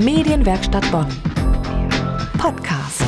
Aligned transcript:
Medienwerkstatt 0.00 0.90
Bonn. 0.90 1.06
Podcast. 2.38 3.02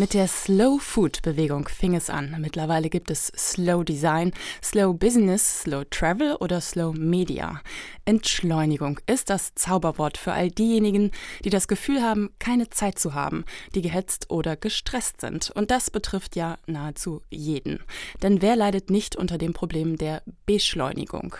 Mit 0.00 0.14
der 0.14 0.28
Slow 0.28 0.78
Food 0.78 1.20
Bewegung 1.20 1.68
fing 1.68 1.94
es 1.94 2.08
an. 2.08 2.34
Mittlerweile 2.38 2.88
gibt 2.88 3.10
es 3.10 3.26
Slow 3.36 3.84
Design, 3.84 4.32
Slow 4.64 4.94
Business, 4.94 5.60
Slow 5.60 5.84
Travel 5.90 6.36
oder 6.36 6.62
Slow 6.62 6.98
Media. 6.98 7.60
Entschleunigung 8.06 8.98
ist 9.06 9.28
das 9.28 9.54
Zauberwort 9.56 10.16
für 10.16 10.32
all 10.32 10.50
diejenigen, 10.50 11.10
die 11.44 11.50
das 11.50 11.68
Gefühl 11.68 12.00
haben, 12.00 12.30
keine 12.38 12.70
Zeit 12.70 12.98
zu 12.98 13.12
haben, 13.12 13.44
die 13.74 13.82
gehetzt 13.82 14.30
oder 14.30 14.56
gestresst 14.56 15.20
sind. 15.20 15.50
Und 15.50 15.70
das 15.70 15.90
betrifft 15.90 16.34
ja 16.34 16.56
nahezu 16.66 17.20
jeden. 17.28 17.80
Denn 18.22 18.40
wer 18.40 18.56
leidet 18.56 18.88
nicht 18.88 19.16
unter 19.16 19.36
dem 19.36 19.52
Problem 19.52 19.98
der 19.98 20.22
Beschleunigung? 20.46 21.36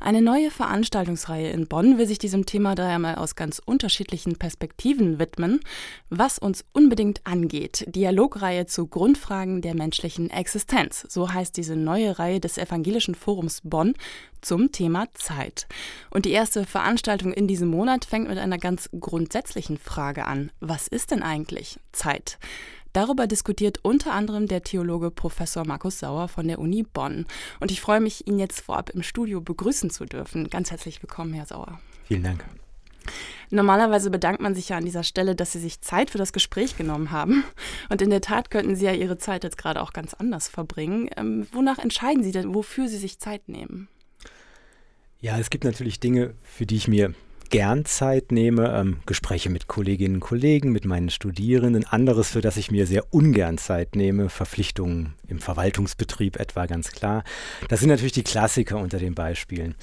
Eine 0.00 0.20
neue 0.20 0.50
Veranstaltungsreihe 0.50 1.50
in 1.50 1.66
Bonn 1.66 1.96
will 1.96 2.06
sich 2.06 2.18
diesem 2.18 2.44
Thema 2.44 2.74
daher 2.74 2.98
mal 2.98 3.14
aus 3.14 3.36
ganz 3.36 3.58
unterschiedlichen 3.64 4.36
Perspektiven 4.36 5.18
widmen, 5.18 5.60
was 6.10 6.38
uns 6.38 6.62
unbedingt 6.74 7.26
angeht. 7.26 7.86
Die 7.88 8.01
Dialogreihe 8.02 8.66
zu 8.66 8.88
Grundfragen 8.88 9.62
der 9.62 9.76
menschlichen 9.76 10.28
Existenz. 10.28 11.06
So 11.08 11.32
heißt 11.32 11.56
diese 11.56 11.76
neue 11.76 12.18
Reihe 12.18 12.40
des 12.40 12.58
Evangelischen 12.58 13.14
Forums 13.14 13.60
Bonn 13.62 13.94
zum 14.40 14.72
Thema 14.72 15.06
Zeit. 15.14 15.68
Und 16.10 16.24
die 16.24 16.32
erste 16.32 16.66
Veranstaltung 16.66 17.32
in 17.32 17.46
diesem 17.46 17.68
Monat 17.68 18.04
fängt 18.04 18.26
mit 18.26 18.38
einer 18.38 18.58
ganz 18.58 18.90
grundsätzlichen 18.98 19.78
Frage 19.78 20.26
an. 20.26 20.50
Was 20.58 20.88
ist 20.88 21.12
denn 21.12 21.22
eigentlich 21.22 21.78
Zeit? 21.92 22.40
Darüber 22.92 23.28
diskutiert 23.28 23.78
unter 23.82 24.14
anderem 24.14 24.48
der 24.48 24.64
Theologe 24.64 25.12
Professor 25.12 25.64
Markus 25.64 26.00
Sauer 26.00 26.26
von 26.26 26.48
der 26.48 26.58
Uni 26.58 26.82
Bonn. 26.82 27.26
Und 27.60 27.70
ich 27.70 27.80
freue 27.80 28.00
mich, 28.00 28.26
ihn 28.26 28.40
jetzt 28.40 28.62
vorab 28.62 28.90
im 28.90 29.04
Studio 29.04 29.40
begrüßen 29.40 29.90
zu 29.90 30.06
dürfen. 30.06 30.50
Ganz 30.50 30.72
herzlich 30.72 31.00
willkommen, 31.00 31.34
Herr 31.34 31.46
Sauer. 31.46 31.78
Vielen 32.08 32.24
Dank. 32.24 32.44
Normalerweise 33.52 34.10
bedankt 34.10 34.40
man 34.40 34.54
sich 34.54 34.70
ja 34.70 34.78
an 34.78 34.84
dieser 34.86 35.02
Stelle, 35.02 35.34
dass 35.34 35.52
Sie 35.52 35.58
sich 35.58 35.82
Zeit 35.82 36.08
für 36.08 36.16
das 36.16 36.32
Gespräch 36.32 36.78
genommen 36.78 37.10
haben. 37.10 37.44
Und 37.90 38.00
in 38.00 38.08
der 38.08 38.22
Tat 38.22 38.50
könnten 38.50 38.76
Sie 38.76 38.86
ja 38.86 38.92
Ihre 38.92 39.18
Zeit 39.18 39.44
jetzt 39.44 39.58
gerade 39.58 39.82
auch 39.82 39.92
ganz 39.92 40.14
anders 40.14 40.48
verbringen. 40.48 41.10
Ähm, 41.18 41.46
wonach 41.52 41.78
entscheiden 41.78 42.24
Sie 42.24 42.32
denn, 42.32 42.54
wofür 42.54 42.88
Sie 42.88 42.96
sich 42.96 43.18
Zeit 43.18 43.50
nehmen? 43.50 43.88
Ja, 45.20 45.38
es 45.38 45.50
gibt 45.50 45.64
natürlich 45.64 46.00
Dinge, 46.00 46.32
für 46.42 46.64
die 46.64 46.76
ich 46.76 46.88
mir 46.88 47.12
gern 47.52 47.84
Zeit 47.84 48.32
nehme, 48.32 48.74
ähm, 48.74 48.96
Gespräche 49.04 49.50
mit 49.50 49.68
Kolleginnen 49.68 50.16
und 50.16 50.20
Kollegen, 50.20 50.72
mit 50.72 50.86
meinen 50.86 51.10
Studierenden, 51.10 51.86
anderes, 51.86 52.30
für 52.30 52.40
das 52.40 52.56
ich 52.56 52.70
mir 52.70 52.86
sehr 52.86 53.12
ungern 53.12 53.58
Zeit 53.58 53.94
nehme, 53.94 54.30
Verpflichtungen 54.30 55.12
im 55.28 55.38
Verwaltungsbetrieb 55.38 56.40
etwa 56.40 56.64
ganz 56.64 56.92
klar. 56.92 57.24
Das 57.68 57.80
sind 57.80 57.90
natürlich 57.90 58.12
die 58.12 58.24
Klassiker 58.24 58.78
unter 58.78 58.98
den 58.98 59.14
Beispielen. 59.14 59.74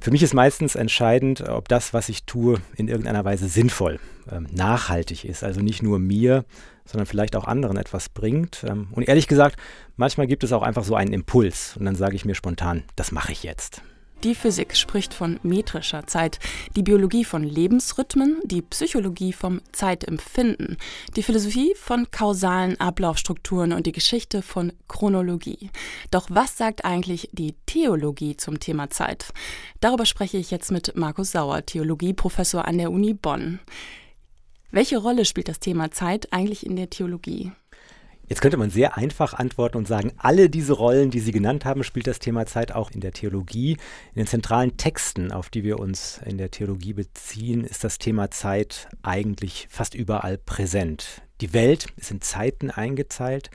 Für 0.00 0.10
mich 0.10 0.22
ist 0.22 0.32
meistens 0.32 0.74
entscheidend, 0.74 1.46
ob 1.46 1.68
das, 1.68 1.92
was 1.92 2.08
ich 2.08 2.24
tue, 2.24 2.62
in 2.76 2.88
irgendeiner 2.88 3.26
Weise 3.26 3.46
sinnvoll, 3.46 4.00
ähm, 4.32 4.46
nachhaltig 4.50 5.26
ist, 5.26 5.44
also 5.44 5.60
nicht 5.60 5.82
nur 5.82 5.98
mir, 5.98 6.46
sondern 6.86 7.06
vielleicht 7.06 7.36
auch 7.36 7.44
anderen 7.44 7.76
etwas 7.76 8.08
bringt. 8.08 8.64
Ähm, 8.66 8.88
und 8.92 9.06
ehrlich 9.06 9.28
gesagt, 9.28 9.56
manchmal 9.96 10.26
gibt 10.28 10.44
es 10.44 10.52
auch 10.52 10.62
einfach 10.62 10.84
so 10.84 10.94
einen 10.94 11.12
Impuls 11.12 11.76
und 11.76 11.84
dann 11.84 11.94
sage 11.94 12.16
ich 12.16 12.24
mir 12.24 12.34
spontan, 12.34 12.84
das 12.96 13.12
mache 13.12 13.32
ich 13.32 13.42
jetzt. 13.42 13.82
Die 14.24 14.34
Physik 14.34 14.76
spricht 14.76 15.14
von 15.14 15.38
metrischer 15.44 16.08
Zeit, 16.08 16.40
die 16.74 16.82
Biologie 16.82 17.24
von 17.24 17.44
Lebensrhythmen, 17.44 18.40
die 18.42 18.62
Psychologie 18.62 19.32
vom 19.32 19.60
Zeitempfinden, 19.70 20.76
die 21.14 21.22
Philosophie 21.22 21.72
von 21.76 22.10
kausalen 22.10 22.80
Ablaufstrukturen 22.80 23.72
und 23.72 23.86
die 23.86 23.92
Geschichte 23.92 24.42
von 24.42 24.72
Chronologie. 24.88 25.70
Doch 26.10 26.26
was 26.30 26.56
sagt 26.56 26.84
eigentlich 26.84 27.28
die 27.32 27.54
Theologie 27.66 28.36
zum 28.36 28.58
Thema 28.58 28.90
Zeit? 28.90 29.32
Darüber 29.78 30.04
spreche 30.04 30.38
ich 30.38 30.50
jetzt 30.50 30.72
mit 30.72 30.96
Markus 30.96 31.30
Sauer, 31.30 31.64
Theologieprofessor 31.64 32.66
an 32.66 32.78
der 32.78 32.90
Uni 32.90 33.14
Bonn. 33.14 33.60
Welche 34.72 34.98
Rolle 34.98 35.26
spielt 35.26 35.46
das 35.46 35.60
Thema 35.60 35.92
Zeit 35.92 36.32
eigentlich 36.32 36.66
in 36.66 36.74
der 36.74 36.90
Theologie? 36.90 37.52
Jetzt 38.28 38.42
könnte 38.42 38.58
man 38.58 38.68
sehr 38.68 38.98
einfach 38.98 39.32
antworten 39.32 39.78
und 39.78 39.88
sagen, 39.88 40.12
alle 40.18 40.50
diese 40.50 40.74
Rollen, 40.74 41.10
die 41.10 41.20
Sie 41.20 41.32
genannt 41.32 41.64
haben, 41.64 41.82
spielt 41.82 42.06
das 42.06 42.18
Thema 42.18 42.44
Zeit 42.44 42.72
auch 42.72 42.90
in 42.90 43.00
der 43.00 43.12
Theologie. 43.12 43.72
In 44.14 44.16
den 44.16 44.26
zentralen 44.26 44.76
Texten, 44.76 45.32
auf 45.32 45.48
die 45.48 45.64
wir 45.64 45.78
uns 45.78 46.20
in 46.26 46.36
der 46.36 46.50
Theologie 46.50 46.92
beziehen, 46.92 47.64
ist 47.64 47.84
das 47.84 47.96
Thema 47.96 48.30
Zeit 48.30 48.88
eigentlich 49.02 49.66
fast 49.70 49.94
überall 49.94 50.36
präsent. 50.36 51.22
Die 51.40 51.54
Welt 51.54 51.86
ist 51.96 52.10
in 52.10 52.20
Zeiten 52.20 52.70
eingezeilt. 52.70 53.50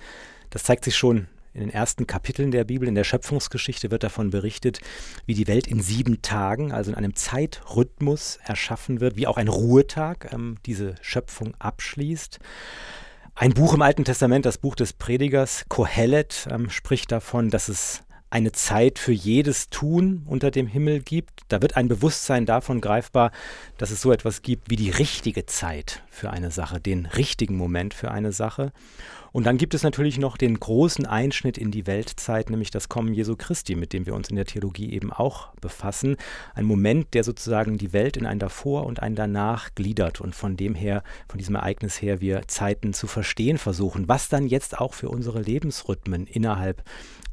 Das 0.50 0.64
zeigt 0.64 0.86
sich 0.86 0.96
schon 0.96 1.28
in 1.54 1.62
den 1.62 1.70
ersten 1.70 2.08
Kapiteln 2.08 2.50
der 2.50 2.64
Bibel, 2.64 2.88
in 2.88 2.96
der 2.96 3.04
Schöpfungsgeschichte 3.04 3.92
wird 3.92 4.04
davon 4.04 4.32
berichtet, 4.32 4.80
wie 5.28 5.36
die 5.36 5.48
Welt 5.48 5.68
in 5.68 5.82
sieben 5.82 6.24
Tagen, 6.24 6.72
also 6.72 6.90
in 6.90 6.98
einem 6.98 7.16
Zeitrhythmus 7.16 8.40
erschaffen 8.44 9.00
wird, 9.00 9.18
wie 9.18 9.28
auch 9.28 9.38
ein 9.38 9.48
Ruhetag 9.48 10.34
ähm, 10.34 10.58
diese 10.66 10.96
Schöpfung 11.02 11.54
abschließt. 11.60 12.40
Ein 13.36 13.56
Buch 13.56 13.74
im 13.74 13.82
Alten 13.82 14.06
Testament, 14.06 14.46
das 14.46 14.60
Buch 14.60 14.76
des 14.76 14.94
Predigers, 14.94 15.66
Kohelet, 15.68 16.48
ähm, 16.52 16.70
spricht 16.70 17.12
davon, 17.12 17.50
dass 17.50 17.68
es 17.68 18.04
eine 18.30 18.52
Zeit 18.52 19.00
für 19.00 19.12
jedes 19.12 19.70
Tun 19.70 20.24
unter 20.28 20.52
dem 20.52 20.68
Himmel 20.68 21.02
gibt. 21.02 21.42
Da 21.48 21.62
wird 21.62 21.76
ein 21.76 21.88
Bewusstsein 21.88 22.46
davon 22.46 22.80
greifbar, 22.80 23.32
dass 23.80 23.90
es 23.90 24.02
so 24.02 24.12
etwas 24.12 24.44
gibt 24.44 24.70
wie 24.70 24.76
die 24.76 24.92
richtige 24.92 25.48
Zeit 25.48 26.04
für 26.14 26.30
eine 26.30 26.52
Sache, 26.52 26.80
den 26.80 27.06
richtigen 27.06 27.58
Moment 27.58 27.94
für 27.94 28.12
eine 28.12 28.32
Sache. 28.32 28.72
Und 29.32 29.48
dann 29.48 29.58
gibt 29.58 29.74
es 29.74 29.82
natürlich 29.82 30.20
noch 30.20 30.38
den 30.38 30.60
großen 30.60 31.08
Einschnitt 31.08 31.58
in 31.58 31.72
die 31.72 31.88
Weltzeit, 31.88 32.52
nämlich 32.52 32.70
das 32.70 32.88
Kommen 32.88 33.16
Jesu 33.16 33.36
Christi, 33.36 33.76
mit 33.76 33.92
dem 33.92 34.06
wir 34.06 34.14
uns 34.14 34.30
in 34.30 34.36
der 34.36 34.46
Theologie 34.46 34.94
eben 34.94 35.12
auch 35.12 35.56
befassen. 35.56 36.18
Ein 36.54 36.66
Moment, 36.66 37.16
der 37.16 37.24
sozusagen 37.24 37.80
die 37.80 37.94
Welt 37.94 38.16
in 38.16 38.28
ein 38.28 38.38
Davor 38.38 38.86
und 38.86 39.02
ein 39.02 39.16
Danach 39.16 39.74
gliedert 39.74 40.22
und 40.22 40.36
von 40.36 40.56
dem 40.56 40.76
her, 40.76 41.02
von 41.28 41.40
diesem 41.40 41.56
Ereignis 41.56 42.00
her, 42.00 42.22
wir 42.22 42.48
Zeiten 42.48 42.94
zu 42.94 43.08
verstehen 43.08 43.58
versuchen, 43.58 44.08
was 44.08 44.30
dann 44.30 44.46
jetzt 44.46 44.78
auch 44.78 44.94
für 44.94 45.10
unsere 45.10 45.42
Lebensrhythmen 45.42 46.28
innerhalb 46.28 46.84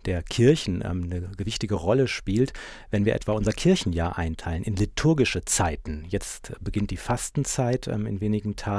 der 0.07 0.23
Kirchen 0.23 0.83
ähm, 0.85 1.05
eine 1.05 1.21
gewichtige 1.37 1.75
Rolle 1.75 2.09
spielt, 2.09 2.53
wenn 2.91 3.05
wir 3.05 3.15
etwa 3.15 3.33
unser 3.33 3.53
Kirchenjahr 3.53 4.19
einteilen 4.19 4.63
in 4.63 4.77
liturgische 4.77 5.45
Zeiten. 5.45 6.05
Jetzt 6.09 6.53
beginnt 6.61 6.91
die 6.91 6.97
Fastenzeit 6.97 7.89
ähm, 7.89 8.07
in 8.07 8.21
wenigen 8.21 8.57
Tagen. 8.57 8.70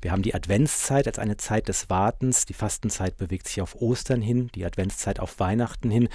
Wir 0.00 0.12
haben 0.12 0.22
die 0.22 0.34
Adventszeit 0.34 1.06
als 1.06 1.18
eine 1.18 1.36
Zeit 1.36 1.68
des 1.68 1.90
Wartens. 1.90 2.46
Die 2.46 2.54
Fastenzeit 2.54 3.16
bewegt 3.16 3.48
sich 3.48 3.60
auf 3.60 3.74
Ostern 3.76 4.22
hin, 4.22 4.48
die 4.54 4.64
Adventszeit 4.64 5.20
auf 5.20 5.38
Weihnachten 5.40 5.90
hin. 5.90 6.08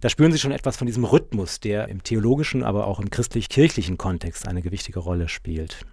Da 0.00 0.08
spüren 0.08 0.32
Sie 0.32 0.38
schon 0.38 0.52
etwas 0.52 0.76
von 0.76 0.86
diesem 0.86 1.04
Rhythmus, 1.04 1.60
der 1.60 1.88
im 1.88 2.02
theologischen, 2.02 2.64
aber 2.64 2.86
auch 2.86 3.00
im 3.00 3.10
christlich-kirchlichen 3.10 3.98
Kontext 3.98 4.48
eine 4.48 4.62
gewichtige 4.62 5.00
Rolle 5.00 5.28
spielt. 5.28 5.84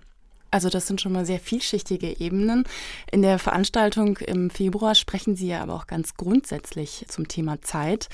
Also 0.51 0.69
das 0.69 0.88
sind 0.88 1.00
schon 1.00 1.12
mal 1.12 1.25
sehr 1.25 1.39
vielschichtige 1.39 2.19
Ebenen. 2.19 2.63
In 3.12 3.22
der 3.22 3.38
Veranstaltung 3.38 4.18
im 4.18 4.50
Februar 4.50 4.95
sprechen 4.95 5.35
Sie 5.35 5.47
ja 5.47 5.62
aber 5.62 5.75
auch 5.75 5.88
ganz 5.88 6.16
grundsätzlich 6.16 7.06
zum 7.07 7.28
Thema 7.28 7.62
Zeit. 7.62 8.09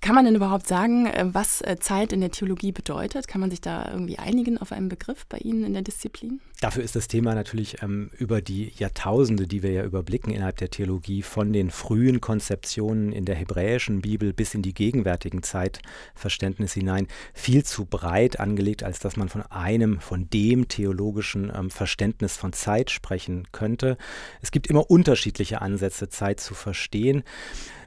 Kann 0.00 0.14
man 0.14 0.24
denn 0.24 0.36
überhaupt 0.36 0.68
sagen, 0.68 1.06
äh, 1.06 1.26
was 1.32 1.60
äh, 1.60 1.76
Zeit 1.80 2.12
in 2.12 2.20
der 2.20 2.30
Theologie 2.30 2.70
bedeutet? 2.70 3.26
Kann 3.26 3.40
man 3.40 3.50
sich 3.50 3.60
da 3.60 3.90
irgendwie 3.90 4.18
einigen 4.18 4.58
auf 4.58 4.70
einen 4.70 4.88
Begriff 4.88 5.26
bei 5.26 5.38
Ihnen 5.38 5.64
in 5.64 5.72
der 5.72 5.82
Disziplin? 5.82 6.40
Dafür 6.60 6.82
ist 6.82 6.96
das 6.96 7.06
Thema 7.06 7.36
natürlich 7.36 7.84
ähm, 7.84 8.10
über 8.18 8.42
die 8.42 8.72
Jahrtausende, 8.76 9.46
die 9.46 9.62
wir 9.62 9.70
ja 9.70 9.84
überblicken 9.84 10.32
innerhalb 10.32 10.56
der 10.56 10.70
Theologie, 10.70 11.22
von 11.22 11.52
den 11.52 11.70
frühen 11.70 12.20
Konzeptionen 12.20 13.12
in 13.12 13.24
der 13.24 13.36
hebräischen 13.36 14.00
Bibel 14.00 14.32
bis 14.32 14.54
in 14.54 14.62
die 14.62 14.74
gegenwärtigen 14.74 15.44
Zeitverständnisse 15.44 16.80
hinein, 16.80 17.06
viel 17.32 17.64
zu 17.64 17.84
breit 17.84 18.40
angelegt, 18.40 18.82
als 18.82 18.98
dass 18.98 19.16
man 19.16 19.28
von 19.28 19.42
einem, 19.42 20.00
von 20.00 20.28
dem 20.30 20.66
theologischen 20.66 21.52
ähm, 21.54 21.70
Verständnis 21.70 22.36
von 22.36 22.52
Zeit 22.52 22.90
sprechen 22.90 23.46
könnte. 23.52 23.96
Es 24.42 24.50
gibt 24.50 24.66
immer 24.66 24.90
unterschiedliche 24.90 25.62
Ansätze, 25.62 26.08
Zeit 26.08 26.40
zu 26.40 26.54
verstehen. 26.54 27.22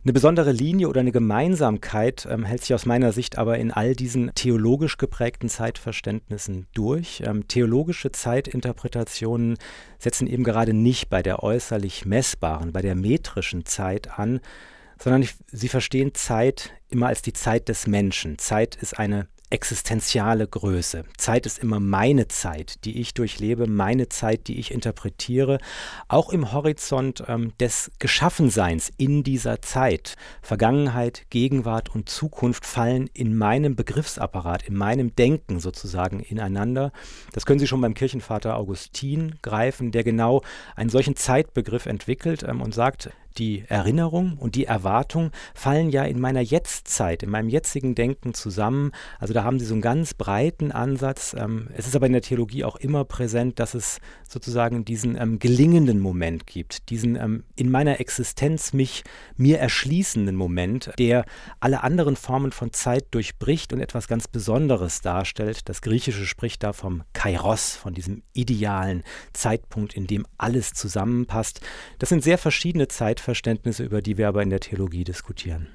Eine 0.03 0.13
besondere 0.13 0.51
Linie 0.51 0.89
oder 0.89 1.01
eine 1.01 1.11
Gemeinsamkeit 1.11 2.27
ähm, 2.27 2.43
hält 2.43 2.61
sich 2.61 2.73
aus 2.73 2.87
meiner 2.87 3.11
Sicht 3.11 3.37
aber 3.37 3.59
in 3.59 3.69
all 3.69 3.93
diesen 3.95 4.31
theologisch 4.33 4.97
geprägten 4.97 5.47
Zeitverständnissen 5.47 6.65
durch. 6.73 7.21
Ähm, 7.23 7.47
theologische 7.47 8.11
Zeitinterpretationen 8.61 9.57
setzen 9.99 10.27
eben 10.27 10.43
gerade 10.43 10.73
nicht 10.73 11.09
bei 11.09 11.21
der 11.21 11.43
äußerlich 11.43 12.05
messbaren, 12.05 12.71
bei 12.71 12.81
der 12.81 12.95
metrischen 12.95 13.65
Zeit 13.65 14.19
an, 14.19 14.39
sondern 14.99 15.27
sie 15.47 15.67
verstehen 15.67 16.13
Zeit 16.13 16.71
immer 16.89 17.07
als 17.07 17.21
die 17.21 17.33
Zeit 17.33 17.69
des 17.69 17.87
Menschen. 17.87 18.37
Zeit 18.37 18.75
ist 18.75 18.97
eine 18.97 19.27
existenziale 19.51 20.47
Größe. 20.47 21.03
Zeit 21.17 21.45
ist 21.45 21.59
immer 21.59 21.79
meine 21.79 22.27
Zeit, 22.27 22.85
die 22.85 22.99
ich 22.99 23.13
durchlebe, 23.13 23.67
meine 23.67 24.09
Zeit, 24.09 24.47
die 24.47 24.59
ich 24.59 24.71
interpretiere, 24.71 25.59
auch 26.07 26.31
im 26.31 26.51
Horizont 26.51 27.23
ähm, 27.27 27.53
des 27.59 27.91
Geschaffenseins 27.99 28.91
in 28.97 29.23
dieser 29.23 29.61
Zeit. 29.61 30.15
Vergangenheit, 30.41 31.25
Gegenwart 31.29 31.93
und 31.93 32.09
Zukunft 32.09 32.65
fallen 32.65 33.09
in 33.13 33.37
meinem 33.37 33.75
Begriffsapparat, 33.75 34.63
in 34.67 34.75
meinem 34.75 35.15
Denken 35.15 35.59
sozusagen 35.59 36.21
ineinander. 36.21 36.91
Das 37.33 37.45
können 37.45 37.59
Sie 37.59 37.67
schon 37.67 37.81
beim 37.81 37.93
Kirchenvater 37.93 38.57
Augustin 38.57 39.35
greifen, 39.41 39.91
der 39.91 40.03
genau 40.03 40.41
einen 40.75 40.89
solchen 40.89 41.15
Zeitbegriff 41.15 41.85
entwickelt 41.85 42.43
ähm, 42.43 42.61
und 42.61 42.73
sagt, 42.73 43.11
die 43.37 43.63
Erinnerung 43.67 44.37
und 44.37 44.55
die 44.55 44.65
Erwartung 44.65 45.31
fallen 45.53 45.89
ja 45.89 46.03
in 46.03 46.19
meiner 46.19 46.41
Jetztzeit, 46.41 47.23
in 47.23 47.29
meinem 47.29 47.49
jetzigen 47.49 47.95
Denken 47.95 48.33
zusammen. 48.33 48.91
Also 49.19 49.33
da 49.33 49.43
haben 49.43 49.59
Sie 49.59 49.65
so 49.65 49.73
einen 49.73 49.81
ganz 49.81 50.13
breiten 50.13 50.71
Ansatz. 50.71 51.35
Ähm, 51.37 51.67
es 51.75 51.87
ist 51.87 51.95
aber 51.95 52.07
in 52.07 52.13
der 52.13 52.21
Theologie 52.21 52.63
auch 52.63 52.75
immer 52.75 53.05
präsent, 53.05 53.59
dass 53.59 53.73
es 53.73 53.99
sozusagen 54.27 54.85
diesen 54.85 55.15
ähm, 55.15 55.39
gelingenden 55.39 55.99
Moment 55.99 56.47
gibt, 56.47 56.89
diesen 56.89 57.15
ähm, 57.15 57.43
in 57.55 57.69
meiner 57.69 57.99
Existenz 57.99 58.73
mich 58.73 59.03
mir 59.37 59.59
erschließenden 59.59 60.35
Moment, 60.35 60.91
der 60.97 61.25
alle 61.59 61.83
anderen 61.83 62.15
Formen 62.15 62.51
von 62.51 62.73
Zeit 62.73 63.05
durchbricht 63.11 63.73
und 63.73 63.79
etwas 63.79 64.07
ganz 64.07 64.27
Besonderes 64.27 65.01
darstellt. 65.01 65.69
Das 65.69 65.81
Griechische 65.81 66.25
spricht 66.25 66.63
da 66.63 66.73
vom 66.73 67.03
Kairos, 67.13 67.75
von 67.75 67.93
diesem 67.93 68.23
idealen 68.33 69.03
Zeitpunkt, 69.33 69.93
in 69.93 70.07
dem 70.07 70.25
alles 70.37 70.73
zusammenpasst. 70.73 71.61
Das 71.99 72.09
sind 72.09 72.23
sehr 72.23 72.37
verschiedene 72.37 72.87
Zeitverständnisse, 73.21 73.83
über 73.83 74.01
die 74.01 74.17
wir 74.17 74.27
aber 74.27 74.41
in 74.41 74.49
der 74.49 74.59
Theologie 74.59 75.03
diskutieren. 75.03 75.67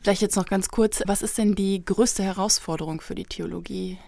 Vielleicht 0.00 0.22
jetzt 0.22 0.36
noch 0.36 0.46
ganz 0.46 0.68
kurz, 0.68 1.02
was 1.06 1.22
ist 1.22 1.38
denn 1.38 1.54
die 1.54 1.84
größte 1.84 2.22
Herausforderung 2.22 3.00
für 3.00 3.14
die 3.14 3.24
Theologie? 3.24 3.98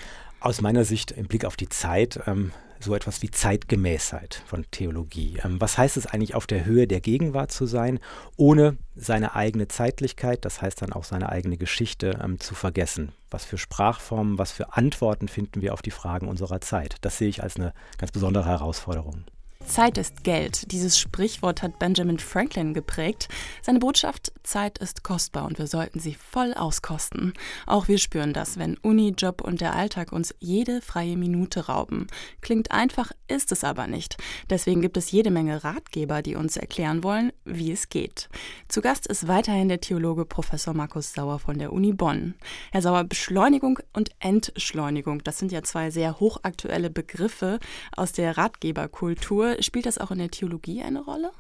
Aus 0.41 0.61
meiner 0.61 0.85
Sicht 0.85 1.13
im 1.13 1.27
Blick 1.27 1.45
auf 1.45 1.57
die 1.57 1.69
Zeit 1.69 2.21
ähm, 2.27 2.53
so 2.79 2.95
etwas 2.95 3.23
wie 3.23 3.31
Zeitgemäßheit 3.31 4.43
von 4.47 4.67
Theologie. 4.71 5.39
Ähm, 5.43 5.61
was 5.61 5.79
heißt 5.79 5.97
es 5.97 6.07
eigentlich, 6.07 6.35
auf 6.35 6.47
der 6.47 6.67
Höhe 6.67 6.87
der 6.87 7.01
Gegenwart 7.01 7.51
zu 7.51 7.65
sein, 7.67 8.01
ohne 8.37 8.77
seine 8.95 9.35
eigene 9.35 9.69
Zeitlichkeit, 9.69 10.45
das 10.45 10.61
heißt 10.61 10.83
dann 10.83 10.93
auch 10.93 11.05
seine 11.05 11.31
eigene 11.31 11.57
Geschichte 11.57 12.19
ähm, 12.23 12.39
zu 12.41 12.55
vergessen? 12.55 13.13
Was 13.31 13.47
für 13.47 13.57
Sprachformen, 13.57 14.39
was 14.39 14.53
für 14.53 14.75
Antworten 14.75 15.29
finden 15.29 15.63
wir 15.63 15.73
auf 15.73 15.83
die 15.83 15.91
Fragen 15.91 16.29
unserer 16.29 16.61
Zeit? 16.61 16.97
Das 17.01 17.17
sehe 17.17 17.29
ich 17.29 17.43
als 17.43 17.57
eine 17.57 17.73
ganz 17.97 18.13
besondere 18.13 18.45
Herausforderung. 18.45 19.25
Zeit 19.65 19.99
ist 19.99 20.23
Geld. 20.23 20.71
Dieses 20.73 20.99
Sprichwort 20.99 21.63
hat 21.63 21.79
Benjamin 21.79 22.19
Franklin 22.19 22.73
geprägt. 22.73 23.29
Seine 23.63 23.79
Botschaft, 23.79 24.33
Zeit 24.43 24.79
ist 24.79 25.03
kostbar 25.03 25.45
und 25.45 25.59
wir 25.59 25.67
sollten 25.67 25.99
sie 25.99 26.15
voll 26.15 26.55
auskosten. 26.55 27.33
Auch 27.67 27.89
wir 27.89 27.99
spüren 27.99 28.33
das, 28.33 28.59
wenn 28.59 28.77
Uni, 28.79 29.15
Job 29.17 29.41
und 29.41 29.61
der 29.61 29.75
Alltag 29.75 30.13
uns 30.13 30.35
jede 30.39 30.81
freie 30.81 31.17
Minute 31.17 31.67
rauben. 31.67 32.07
Klingt 32.41 32.71
einfach, 32.71 33.13
ist 33.29 33.51
es 33.51 33.65
aber 33.65 33.87
nicht. 33.87 34.17
Deswegen 34.51 34.83
gibt 34.83 34.97
es 34.97 35.11
jede 35.11 35.31
Menge 35.31 35.65
Ratgeber, 35.65 36.23
die 36.23 36.37
uns 36.37 36.57
erklären 36.57 37.03
wollen, 37.03 37.33
wie 37.45 37.73
es 37.73 37.89
geht. 37.89 38.29
Zu 38.69 38.81
Gast 38.81 39.07
ist 39.07 39.27
weiterhin 39.27 39.69
der 39.69 39.81
Theologe 39.81 40.25
Professor 40.25 40.75
Markus 40.75 41.13
Sauer 41.13 41.39
von 41.39 41.59
der 41.59 41.73
Uni 41.73 41.93
Bonn. 41.93 42.35
Herr 42.73 42.83
Sauer, 42.83 43.05
Beschleunigung 43.05 43.79
und 43.93 44.11
Entschleunigung, 44.21 45.25
das 45.25 45.39
sind 45.39 45.51
ja 45.51 45.63
zwei 45.63 45.91
sehr 45.91 46.21
hochaktuelle 46.21 46.91
Begriffe 46.91 47.59
aus 47.97 48.13
der 48.13 48.37
Ratgeberkultur 48.37 49.46
spielt 49.61 49.87
das 49.87 49.99
auch 49.99 50.11
in 50.11 50.19
der 50.19 50.31
Theologie 50.31 50.83
eine 50.83 51.03
Rolle? 51.03 51.33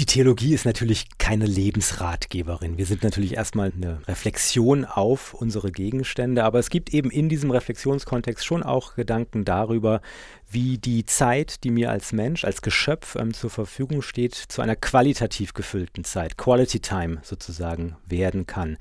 Die 0.00 0.06
Theologie 0.06 0.54
ist 0.54 0.64
natürlich 0.64 1.18
keine 1.18 1.44
Lebensratgeberin. 1.44 2.78
Wir 2.78 2.86
sind 2.86 3.02
natürlich 3.02 3.36
erstmal 3.36 3.70
eine 3.70 4.00
Reflexion 4.08 4.86
auf 4.86 5.34
unsere 5.34 5.70
Gegenstände, 5.70 6.42
aber 6.42 6.58
es 6.58 6.70
gibt 6.70 6.94
eben 6.94 7.10
in 7.10 7.28
diesem 7.28 7.50
Reflexionskontext 7.50 8.42
schon 8.42 8.62
auch 8.62 8.94
Gedanken 8.94 9.44
darüber, 9.44 10.00
wie 10.50 10.78
die 10.78 11.04
Zeit, 11.04 11.64
die 11.64 11.70
mir 11.70 11.90
als 11.90 12.14
Mensch, 12.14 12.46
als 12.46 12.62
Geschöpf 12.62 13.14
ähm, 13.16 13.34
zur 13.34 13.50
Verfügung 13.50 14.00
steht, 14.00 14.34
zu 14.34 14.62
einer 14.62 14.74
qualitativ 14.74 15.52
gefüllten 15.52 16.02
Zeit, 16.04 16.38
Quality 16.38 16.80
Time 16.80 17.18
sozusagen 17.22 17.96
werden 18.06 18.46
kann. 18.46 18.78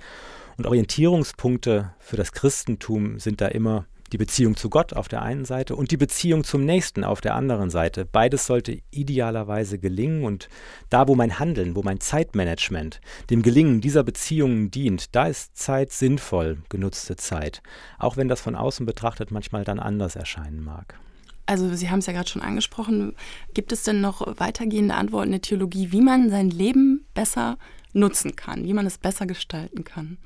Und 0.55 0.67
Orientierungspunkte 0.67 1.93
für 1.99 2.15
das 2.15 2.31
Christentum 2.31 3.19
sind 3.19 3.41
da 3.41 3.49
immer 3.49 3.85
die 4.11 4.17
Beziehung 4.17 4.55
zu 4.55 4.69
Gott 4.69 4.93
auf 4.93 5.07
der 5.07 5.21
einen 5.21 5.45
Seite 5.45 5.75
und 5.75 5.91
die 5.91 5.97
Beziehung 5.97 6.43
zum 6.43 6.65
Nächsten 6.65 7.03
auf 7.03 7.21
der 7.21 7.35
anderen 7.35 7.69
Seite. 7.69 8.05
Beides 8.05 8.45
sollte 8.45 8.81
idealerweise 8.91 9.79
gelingen 9.79 10.23
und 10.23 10.49
da, 10.89 11.07
wo 11.07 11.15
mein 11.15 11.39
Handeln, 11.39 11.75
wo 11.75 11.83
mein 11.83 11.99
Zeitmanagement 11.99 13.01
dem 13.29 13.41
Gelingen 13.41 13.81
dieser 13.81 14.03
Beziehungen 14.03 14.71
dient, 14.71 15.15
da 15.15 15.27
ist 15.27 15.57
Zeit 15.57 15.91
sinnvoll 15.91 16.57
genutzte 16.69 17.15
Zeit, 17.15 17.61
auch 17.97 18.17
wenn 18.17 18.27
das 18.27 18.41
von 18.41 18.55
außen 18.55 18.85
betrachtet 18.85 19.31
manchmal 19.31 19.63
dann 19.63 19.79
anders 19.79 20.15
erscheinen 20.15 20.63
mag. 20.63 20.99
Also 21.45 21.73
Sie 21.73 21.89
haben 21.89 21.99
es 21.99 22.05
ja 22.05 22.13
gerade 22.13 22.29
schon 22.29 22.43
angesprochen. 22.43 23.15
Gibt 23.55 23.71
es 23.71 23.81
denn 23.81 24.01
noch 24.01 24.21
weitergehende 24.39 24.93
Antworten 24.93 25.29
in 25.29 25.31
der 25.31 25.41
Theologie, 25.41 25.91
wie 25.91 26.01
man 26.01 26.29
sein 26.29 26.51
Leben 26.51 27.07
besser 27.15 27.57
nutzen 27.91 28.35
kann, 28.35 28.65
wie 28.65 28.73
man 28.73 28.85
es 28.85 28.99
besser 28.99 29.25
gestalten 29.25 29.83
kann? 29.83 30.19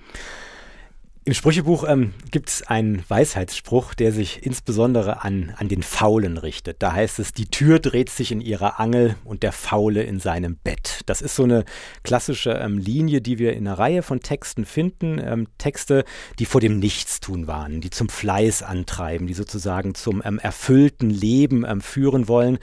Im 1.26 1.34
Sprüchebuch 1.34 1.86
ähm, 1.88 2.14
gibt 2.32 2.50
es 2.50 2.64
einen 2.64 3.02
Weisheitsspruch, 3.08 3.94
der 3.94 4.12
sich 4.12 4.46
insbesondere 4.46 5.24
an, 5.24 5.54
an 5.56 5.70
den 5.70 5.82
Faulen 5.82 6.38
richtet. 6.38 6.84
Da 6.84 6.92
heißt 6.92 7.18
es, 7.20 7.32
die 7.32 7.46
Tür 7.46 7.80
dreht 7.80 8.10
sich 8.10 8.34
in 8.34 8.42
ihrer 8.42 8.82
Angel 8.82 9.16
und 9.24 9.42
der 9.42 9.54
Faule 9.54 10.04
in 10.04 10.20
seinem 10.20 10.58
Bett. 10.58 11.00
Das 11.06 11.22
ist 11.22 11.38
so 11.38 11.44
eine 11.44 11.64
klassische 12.04 12.52
ähm, 12.52 12.78
Linie, 12.78 13.22
die 13.22 13.40
wir 13.40 13.54
in 13.54 13.66
einer 13.66 13.80
Reihe 13.80 14.04
von 14.04 14.20
Texten 14.20 14.66
finden. 14.66 15.18
Ähm, 15.24 15.48
Texte, 15.58 16.04
die 16.40 16.46
vor 16.46 16.60
dem 16.60 16.80
Nichtstun 16.80 17.48
warnen, 17.48 17.80
die 17.80 17.90
zum 17.90 18.10
Fleiß 18.10 18.62
antreiben, 18.62 19.26
die 19.26 19.34
sozusagen 19.34 19.96
zum 19.96 20.22
ähm, 20.26 20.40
erfüllten 20.40 21.10
Leben 21.10 21.64
ähm, 21.66 21.80
führen 21.80 22.28
wollen. 22.28 22.60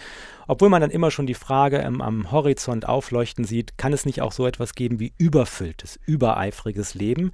Obwohl 0.50 0.68
man 0.68 0.80
dann 0.80 0.90
immer 0.90 1.12
schon 1.12 1.28
die 1.28 1.34
Frage 1.34 1.78
ähm, 1.78 2.00
am 2.00 2.32
Horizont 2.32 2.88
aufleuchten 2.88 3.44
sieht, 3.44 3.78
kann 3.78 3.92
es 3.92 4.04
nicht 4.04 4.20
auch 4.20 4.32
so 4.32 4.48
etwas 4.48 4.74
geben 4.74 4.98
wie 4.98 5.12
überfülltes, 5.16 6.00
übereifriges 6.06 6.94
Leben? 6.94 7.30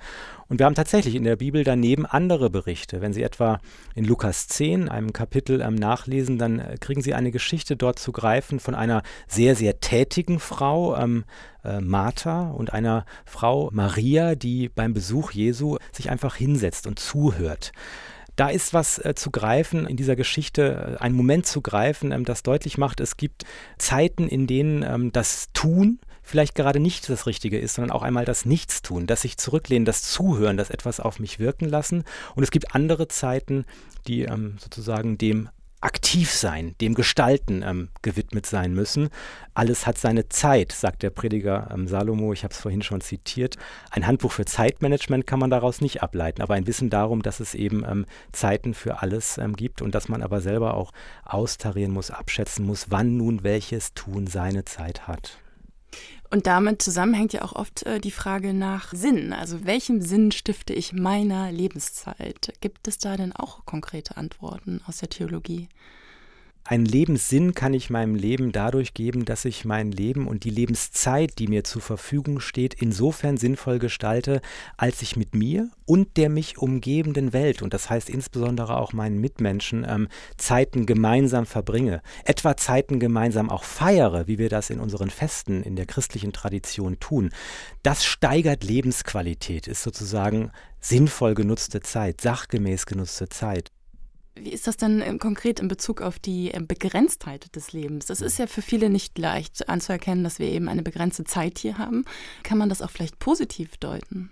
Und 0.48 0.58
wir 0.58 0.66
haben 0.66 0.74
tatsächlich 0.74 1.14
in 1.14 1.24
der 1.24 1.36
Bibel 1.36 1.64
daneben 1.64 2.04
andere 2.04 2.50
Berichte. 2.50 3.00
Wenn 3.00 3.14
Sie 3.14 3.22
etwa 3.22 3.58
in 3.94 4.04
Lukas 4.04 4.48
10, 4.48 4.90
einem 4.90 5.14
Kapitel 5.14 5.62
ähm, 5.62 5.76
nachlesen, 5.76 6.36
dann 6.36 6.58
äh, 6.58 6.76
kriegen 6.78 7.00
Sie 7.00 7.14
eine 7.14 7.30
Geschichte 7.30 7.74
dort 7.74 7.98
zu 7.98 8.12
greifen 8.12 8.60
von 8.60 8.74
einer 8.74 9.02
sehr, 9.26 9.56
sehr 9.56 9.80
tätigen 9.80 10.38
Frau, 10.38 10.94
ähm, 10.98 11.24
äh, 11.64 11.80
Martha, 11.80 12.50
und 12.50 12.74
einer 12.74 13.06
Frau 13.24 13.70
Maria, 13.72 14.34
die 14.34 14.68
beim 14.68 14.92
Besuch 14.92 15.30
Jesu 15.30 15.78
sich 15.90 16.10
einfach 16.10 16.36
hinsetzt 16.36 16.86
und 16.86 16.98
zuhört 16.98 17.72
da 18.36 18.48
ist 18.48 18.74
was 18.74 18.98
äh, 18.98 19.14
zu 19.14 19.30
greifen 19.30 19.86
in 19.86 19.96
dieser 19.96 20.16
Geschichte, 20.16 20.96
äh, 20.98 21.02
ein 21.02 21.12
Moment 21.12 21.46
zu 21.46 21.62
greifen, 21.62 22.12
ähm, 22.12 22.24
das 22.24 22.42
deutlich 22.42 22.78
macht, 22.78 23.00
es 23.00 23.16
gibt 23.16 23.44
Zeiten, 23.78 24.28
in 24.28 24.46
denen 24.46 24.82
ähm, 24.82 25.12
das 25.12 25.48
Tun 25.52 25.98
vielleicht 26.22 26.54
gerade 26.54 26.80
nicht 26.80 27.08
das 27.08 27.26
Richtige 27.26 27.58
ist, 27.58 27.74
sondern 27.74 27.92
auch 27.92 28.02
einmal 28.02 28.24
das 28.24 28.44
Nichtstun, 28.44 29.06
das 29.06 29.22
sich 29.22 29.38
zurücklehnen, 29.38 29.84
das 29.84 30.02
Zuhören, 30.02 30.56
das 30.56 30.70
etwas 30.70 30.98
auf 30.98 31.20
mich 31.20 31.38
wirken 31.38 31.68
lassen. 31.68 32.04
Und 32.34 32.42
es 32.42 32.50
gibt 32.50 32.74
andere 32.74 33.08
Zeiten, 33.08 33.64
die 34.08 34.22
ähm, 34.22 34.56
sozusagen 34.58 35.18
dem 35.18 35.48
aktiv 35.80 36.30
sein, 36.30 36.74
dem 36.80 36.94
Gestalten 36.94 37.62
ähm, 37.62 37.88
gewidmet 38.02 38.46
sein 38.46 38.74
müssen. 38.74 39.10
Alles 39.54 39.86
hat 39.86 39.98
seine 39.98 40.28
Zeit, 40.28 40.72
sagt 40.72 41.02
der 41.02 41.10
Prediger 41.10 41.68
ähm, 41.72 41.86
Salomo, 41.86 42.32
ich 42.32 42.44
habe 42.44 42.52
es 42.52 42.60
vorhin 42.60 42.82
schon 42.82 43.00
zitiert. 43.00 43.56
Ein 43.90 44.06
Handbuch 44.06 44.32
für 44.32 44.44
Zeitmanagement 44.44 45.26
kann 45.26 45.38
man 45.38 45.50
daraus 45.50 45.80
nicht 45.80 46.02
ableiten, 46.02 46.42
aber 46.42 46.54
ein 46.54 46.66
Wissen 46.66 46.90
darum, 46.90 47.22
dass 47.22 47.40
es 47.40 47.54
eben 47.54 47.84
ähm, 47.88 48.06
Zeiten 48.32 48.74
für 48.74 49.02
alles 49.02 49.38
ähm, 49.38 49.54
gibt 49.54 49.82
und 49.82 49.94
dass 49.94 50.08
man 50.08 50.22
aber 50.22 50.40
selber 50.40 50.74
auch 50.74 50.92
austarieren 51.24 51.92
muss, 51.92 52.10
abschätzen 52.10 52.64
muss, 52.64 52.86
wann 52.90 53.16
nun 53.16 53.44
welches 53.44 53.92
Tun 53.94 54.26
seine 54.26 54.64
Zeit 54.64 55.06
hat. 55.06 55.38
Und 56.30 56.46
damit 56.46 56.82
zusammenhängt 56.82 57.32
ja 57.32 57.42
auch 57.42 57.54
oft 57.54 57.84
äh, 57.84 58.00
die 58.00 58.10
Frage 58.10 58.52
nach 58.52 58.92
Sinn. 58.92 59.32
Also 59.32 59.64
welchem 59.64 60.00
Sinn 60.00 60.32
stifte 60.32 60.72
ich 60.72 60.92
meiner 60.92 61.52
Lebenszeit? 61.52 62.52
Gibt 62.60 62.88
es 62.88 62.98
da 62.98 63.16
denn 63.16 63.32
auch 63.32 63.64
konkrete 63.64 64.16
Antworten 64.16 64.80
aus 64.86 64.98
der 64.98 65.08
Theologie? 65.08 65.68
Einen 66.68 66.84
Lebenssinn 66.84 67.54
kann 67.54 67.74
ich 67.74 67.90
meinem 67.90 68.16
Leben 68.16 68.50
dadurch 68.50 68.92
geben, 68.92 69.24
dass 69.24 69.44
ich 69.44 69.64
mein 69.64 69.92
Leben 69.92 70.26
und 70.26 70.42
die 70.42 70.50
Lebenszeit, 70.50 71.38
die 71.38 71.46
mir 71.46 71.62
zur 71.62 71.80
Verfügung 71.80 72.40
steht, 72.40 72.74
insofern 72.74 73.36
sinnvoll 73.36 73.78
gestalte, 73.78 74.40
als 74.76 75.00
ich 75.00 75.14
mit 75.14 75.36
mir 75.36 75.70
und 75.84 76.16
der 76.16 76.28
mich 76.28 76.58
umgebenden 76.58 77.32
Welt, 77.32 77.62
und 77.62 77.72
das 77.72 77.88
heißt 77.88 78.10
insbesondere 78.10 78.78
auch 78.78 78.92
meinen 78.92 79.20
Mitmenschen, 79.20 79.86
ähm, 79.88 80.08
Zeiten 80.38 80.86
gemeinsam 80.86 81.46
verbringe. 81.46 82.02
Etwa 82.24 82.56
Zeiten 82.56 82.98
gemeinsam 82.98 83.48
auch 83.48 83.62
feiere, 83.62 84.26
wie 84.26 84.38
wir 84.38 84.48
das 84.48 84.68
in 84.68 84.80
unseren 84.80 85.10
Festen 85.10 85.62
in 85.62 85.76
der 85.76 85.86
christlichen 85.86 86.32
Tradition 86.32 86.98
tun. 86.98 87.30
Das 87.84 88.04
steigert 88.04 88.64
Lebensqualität, 88.64 89.68
ist 89.68 89.84
sozusagen 89.84 90.50
sinnvoll 90.80 91.34
genutzte 91.34 91.78
Zeit, 91.78 92.20
sachgemäß 92.20 92.86
genutzte 92.86 93.28
Zeit. 93.28 93.70
Wie 94.38 94.50
ist 94.50 94.66
das 94.66 94.76
denn 94.76 95.00
ähm, 95.00 95.18
konkret 95.18 95.60
in 95.60 95.68
Bezug 95.68 96.02
auf 96.02 96.18
die 96.18 96.50
ähm, 96.50 96.66
Begrenztheit 96.66 97.54
des 97.56 97.72
Lebens? 97.72 98.06
Das 98.06 98.20
ist 98.20 98.38
ja 98.38 98.46
für 98.46 98.62
viele 98.62 98.90
nicht 98.90 99.18
leicht 99.18 99.68
anzuerkennen, 99.68 100.24
dass 100.24 100.38
wir 100.38 100.48
eben 100.48 100.68
eine 100.68 100.82
begrenzte 100.82 101.24
Zeit 101.24 101.58
hier 101.58 101.78
haben. 101.78 102.04
Kann 102.42 102.58
man 102.58 102.68
das 102.68 102.82
auch 102.82 102.90
vielleicht 102.90 103.18
positiv 103.18 103.76
deuten? 103.78 104.30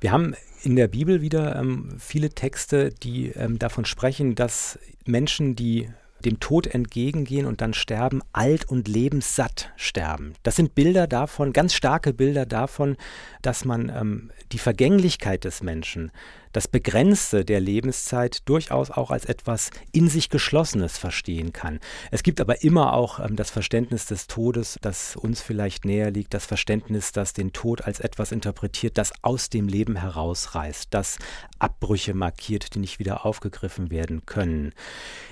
Wir 0.00 0.10
haben 0.10 0.34
in 0.64 0.74
der 0.74 0.88
Bibel 0.88 1.22
wieder 1.22 1.54
ähm, 1.56 1.96
viele 1.98 2.30
Texte, 2.30 2.90
die 2.90 3.28
ähm, 3.28 3.58
davon 3.60 3.84
sprechen, 3.84 4.34
dass 4.34 4.78
Menschen, 5.04 5.54
die 5.54 5.88
dem 6.24 6.40
Tod 6.40 6.66
entgegengehen 6.66 7.46
und 7.46 7.60
dann 7.60 7.74
sterben, 7.74 8.22
alt 8.32 8.64
und 8.68 8.88
lebenssatt 8.88 9.70
sterben. 9.76 10.34
Das 10.42 10.56
sind 10.56 10.74
Bilder 10.74 11.06
davon, 11.06 11.52
ganz 11.52 11.74
starke 11.74 12.12
Bilder 12.12 12.46
davon, 12.46 12.96
dass 13.42 13.64
man 13.64 13.88
ähm, 13.88 14.30
die 14.52 14.58
Vergänglichkeit 14.58 15.44
des 15.44 15.62
Menschen, 15.62 16.10
das 16.52 16.68
Begrenzte 16.68 17.44
der 17.44 17.60
Lebenszeit 17.60 18.48
durchaus 18.48 18.90
auch 18.90 19.10
als 19.10 19.24
etwas 19.24 19.70
in 19.92 20.08
sich 20.08 20.28
Geschlossenes 20.28 20.98
verstehen 20.98 21.52
kann. 21.52 21.80
Es 22.10 22.22
gibt 22.22 22.40
aber 22.40 22.62
immer 22.62 22.92
auch 22.92 23.20
ähm, 23.20 23.36
das 23.36 23.50
Verständnis 23.50 24.06
des 24.06 24.26
Todes, 24.26 24.78
das 24.80 25.16
uns 25.16 25.40
vielleicht 25.42 25.84
näher 25.84 26.10
liegt, 26.10 26.34
das 26.34 26.46
Verständnis, 26.46 27.12
das 27.12 27.32
den 27.32 27.52
Tod 27.52 27.82
als 27.82 28.00
etwas 28.00 28.32
interpretiert, 28.32 28.98
das 28.98 29.12
aus 29.22 29.50
dem 29.50 29.68
Leben 29.68 29.96
herausreißt, 29.96 30.88
das 30.90 31.18
Abbrüche 31.58 32.14
markiert, 32.14 32.74
die 32.74 32.78
nicht 32.78 32.98
wieder 32.98 33.24
aufgegriffen 33.24 33.90
werden 33.90 34.26
können. 34.26 34.72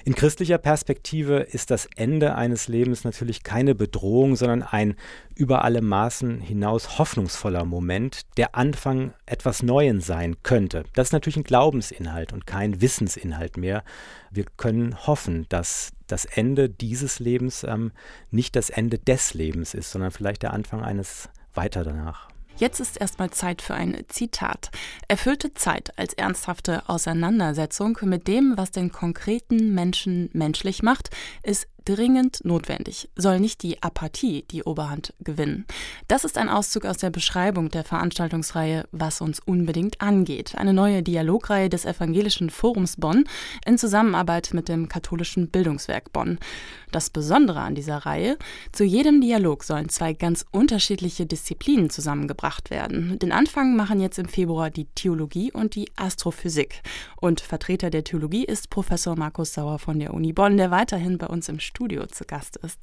In 0.05 0.15
christlicher 0.15 0.59
Perspektive 0.59 1.39
ist 1.39 1.71
das 1.71 1.89
Ende 1.97 2.35
eines 2.35 2.69
Lebens 2.69 3.05
natürlich 3.05 3.43
keine 3.43 3.75
Bedrohung, 3.75 4.37
sondern 4.37 4.63
ein 4.63 4.97
über 5.41 5.65
alle 5.65 5.81
Maßen 5.81 6.39
hinaus 6.43 6.99
hoffnungsvoller 6.99 7.65
Moment, 7.65 8.21
der 8.37 8.55
Anfang 8.57 9.15
etwas 9.25 9.63
Neuen 9.63 10.03
sein 10.03 10.37
könnte. 10.43 10.85
Das 10.93 11.09
ist 11.09 11.13
natürlich 11.13 11.39
ein 11.39 11.45
Glaubensinhalt 11.45 12.35
und 12.35 12.47
kein 12.47 12.83
Wissensinhalt 12.83 13.57
mehr. 13.57 13.83
Wir 14.31 14.45
können 14.59 15.07
hoffen, 15.07 15.47
dass 15.49 15.93
das 16.09 16.27
Ende 16.27 16.69
dieses 16.69 17.21
Lebens 17.21 17.65
ähm, 17.65 17.93
nicht 18.31 18.55
das 18.55 18.69
Ende 18.69 18.99
des 18.99 19.33
Lebens 19.33 19.73
ist, 19.73 19.91
sondern 19.91 20.11
vielleicht 20.11 20.43
der 20.43 20.53
Anfang 20.53 20.83
eines 20.83 21.31
weiter 21.55 21.85
danach. 21.85 22.29
Jetzt 22.57 22.79
ist 22.79 23.01
erstmal 23.01 23.31
Zeit 23.31 23.63
für 23.63 23.73
ein 23.73 23.97
Zitat. 24.09 24.71
Erfüllte 25.09 25.55
Zeit 25.55 25.99
als 25.99 26.13
ernsthafte 26.13 26.87
Auseinandersetzung 26.91 27.97
mit 28.03 28.29
dem, 28.29 28.53
was 28.59 28.71
den 28.71 28.93
konkreten 28.93 29.73
Menschen 29.73 30.29
menschlich 30.35 30.83
macht, 30.83 31.09
ist 31.43 31.67
dringend 31.85 32.45
notwendig, 32.45 33.09
soll 33.17 33.41
nicht 33.41 33.63
die 33.63 33.83
Apathie 33.83 34.45
die 34.51 34.63
Oberhand 34.63 35.15
gewinnen. 35.21 35.67
Das 36.09 36.25
ist 36.25 36.39
ein 36.39 36.49
Auszug 36.49 36.85
aus 36.85 36.99
der 36.99 37.11
Beschreibung 37.11 37.71
der 37.71 37.85
Veranstaltungsreihe 37.85 38.87
Was 38.93 39.21
uns 39.21 39.41
unbedingt 39.41 40.01
angeht, 40.01 40.55
eine 40.57 40.73
neue 40.73 41.03
Dialogreihe 41.03 41.69
des 41.69 41.85
Evangelischen 41.85 42.51
Forums 42.51 42.97
Bonn 42.97 43.25
in 43.65 43.79
Zusammenarbeit 43.79 44.51
mit 44.53 44.69
dem 44.69 44.89
Katholischen 44.89 45.49
Bildungswerk 45.49 46.13
Bonn. 46.13 46.39
Das 46.91 47.11
Besondere 47.11 47.61
an 47.61 47.75
dieser 47.75 47.99
Reihe, 47.99 48.37
zu 48.73 48.85
jedem 48.85 49.21
Dialog 49.21 49.63
sollen 49.63 49.89
zwei 49.89 50.13
ganz 50.13 50.45
unterschiedliche 50.51 51.27
Disziplinen 51.27 51.91
zusammengebracht 51.91 52.71
werden. 52.71 53.19
Den 53.19 53.33
Anfang 53.33 53.77
machen 53.77 54.01
jetzt 54.01 54.19
im 54.19 54.29
Februar 54.29 54.71
die 54.71 54.87
Theologie 54.87 55.53
und 55.53 55.75
die 55.75 55.89
Astrophysik. 55.97 56.83
Und 57.21 57.41
Vertreter 57.41 57.91
der 57.91 58.05
Theologie 58.05 58.45
ist 58.45 58.71
Professor 58.71 59.17
Markus 59.17 59.55
Sauer 59.55 59.79
von 59.79 59.99
der 59.99 60.15
Uni 60.15 60.33
Bonn, 60.33 60.57
der 60.57 60.71
weiterhin 60.71 61.19
bei 61.19 61.27
uns 61.27 61.49
im 61.49 61.61
Studio 61.71 62.07
zu 62.07 62.25
Gast 62.25 62.57
ist. 62.59 62.79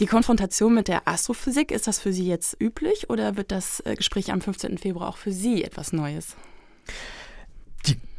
Die 0.00 0.06
Konfrontation 0.06 0.74
mit 0.74 0.88
der 0.88 1.06
Astrophysik, 1.06 1.70
ist 1.70 1.86
das 1.86 2.00
für 2.00 2.12
Sie 2.12 2.26
jetzt 2.26 2.60
üblich 2.60 3.10
oder 3.10 3.36
wird 3.36 3.52
das 3.52 3.80
äh, 3.80 3.94
Gespräch 3.94 4.32
am 4.32 4.40
15. 4.40 4.78
Februar 4.78 5.08
auch 5.08 5.16
für 5.16 5.32
Sie 5.32 5.62
etwas 5.62 5.92
Neues? 5.92 6.36